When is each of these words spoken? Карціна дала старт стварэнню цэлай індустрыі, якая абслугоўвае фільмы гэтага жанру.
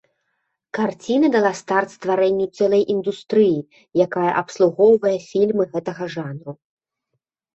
Карціна 0.77 1.27
дала 1.35 1.51
старт 1.59 1.89
стварэнню 1.97 2.47
цэлай 2.61 2.83
індустрыі, 2.95 3.59
якая 4.05 4.31
абслугоўвае 4.41 5.13
фільмы 5.29 5.63
гэтага 5.75 6.03
жанру. 6.15 6.51